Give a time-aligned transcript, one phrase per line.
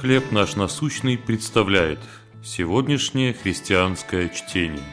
[0.00, 1.98] «Хлеб наш насущный» представляет
[2.44, 4.84] сегодняшнее христианское чтение.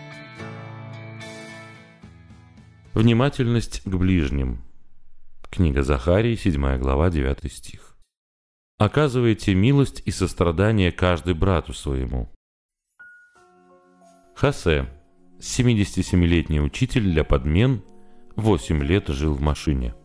[2.94, 4.62] Внимательность к ближним.
[5.50, 7.98] Книга Захарии, 7 глава, 9 стих.
[8.78, 12.30] «Оказывайте милость и сострадание каждый брату своему».
[14.38, 14.88] Хосе,
[15.40, 17.84] 77-летний учитель для подмен,
[18.38, 19.96] 8 лет жил в машине–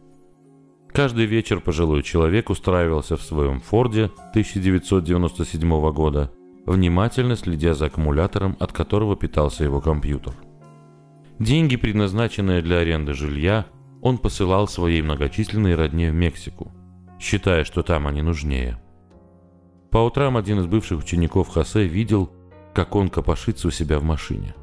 [0.92, 6.32] Каждый вечер пожилой человек устраивался в своем Форде 1997 года,
[6.66, 10.34] внимательно следя за аккумулятором, от которого питался его компьютер.
[11.38, 13.66] Деньги, предназначенные для аренды жилья,
[14.02, 16.72] он посылал своей многочисленной родне в Мексику,
[17.20, 18.80] считая, что там они нужнее.
[19.90, 22.30] По утрам один из бывших учеников Хосе видел,
[22.74, 24.54] как он копошится у себя в машине.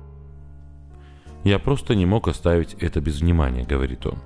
[1.44, 4.18] «Я просто не мог оставить это без внимания»,— говорит он.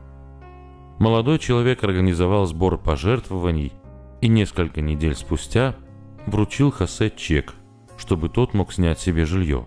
[0.99, 3.71] Молодой человек организовал сбор пожертвований
[4.19, 5.75] и несколько недель спустя
[6.25, 7.53] вручил Хосе чек,
[7.97, 9.65] чтобы тот мог снять себе жилье.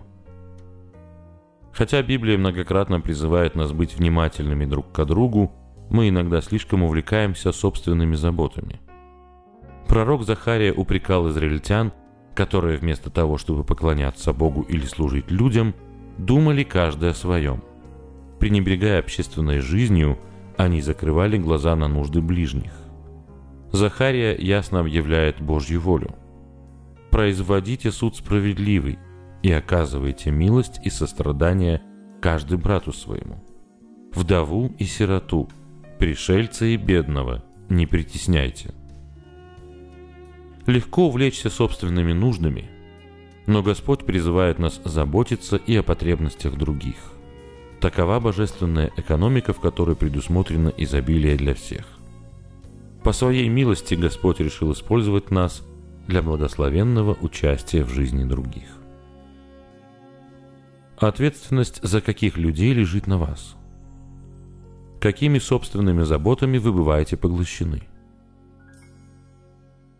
[1.71, 5.51] Хотя Библия многократно призывает нас быть внимательными друг к другу,
[5.89, 8.79] мы иногда слишком увлекаемся собственными заботами.
[9.87, 11.93] Пророк Захария упрекал израильтян,
[12.35, 15.73] которые вместо того, чтобы поклоняться Богу или служить людям,
[16.19, 17.63] думали каждый о своем.
[18.37, 20.19] Пренебрегая общественной жизнью–
[20.57, 22.71] они закрывали глаза на нужды ближних.
[23.71, 26.15] Захария ясно объявляет Божью волю.
[27.09, 28.99] «Производите суд справедливый
[29.41, 31.81] и оказывайте милость и сострадание
[32.21, 33.43] каждый брату своему.
[34.13, 35.49] Вдову и сироту,
[35.99, 38.73] пришельца и бедного не притесняйте».
[40.65, 42.69] Легко увлечься собственными нуждами,
[43.47, 47.13] но Господь призывает нас заботиться и о потребностях других.
[47.83, 51.85] Такова божественная экономика, в которой предусмотрено изобилие для всех.
[53.03, 55.63] По своей милости Господь решил использовать нас
[56.07, 58.69] для благословенного участия в жизни других.
[60.95, 63.57] Ответственность за каких людей лежит на вас?
[65.01, 67.81] Какими собственными заботами вы бываете поглощены?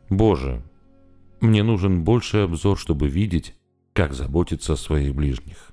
[0.10, 0.64] Боже,
[1.42, 3.56] мне нужен больший обзор, чтобы видеть,
[3.92, 5.73] как заботиться о своих ближних.